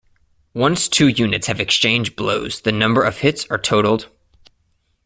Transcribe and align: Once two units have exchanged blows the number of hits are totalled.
Once 0.55 0.87
two 0.87 1.07
units 1.07 1.45
have 1.45 1.59
exchanged 1.59 2.15
blows 2.15 2.61
the 2.61 2.71
number 2.71 3.03
of 3.03 3.19
hits 3.19 3.45
are 3.51 3.59
totalled. 3.59 4.09